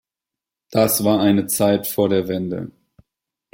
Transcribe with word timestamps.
Das 0.71 1.03
war 1.03 1.19
eine 1.21 1.45
Zeit 1.45 1.85
vor 1.85 2.09
der 2.09 2.27
Wende. 2.27 2.71